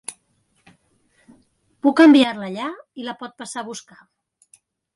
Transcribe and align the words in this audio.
Puc 1.85 2.01
enviar-la 2.07 2.49
allà 2.53 2.71
i 3.03 3.07
la 3.11 3.17
pot 3.23 3.39
passar 3.43 3.63
a 3.65 3.69
buscar. 3.71 4.01